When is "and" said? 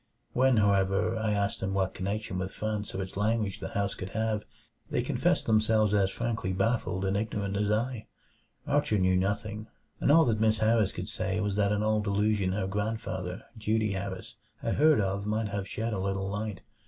7.05-7.15, 9.99-10.11